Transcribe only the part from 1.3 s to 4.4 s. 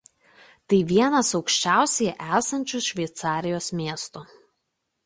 aukščiausiai esančių Šveicarijos miestų.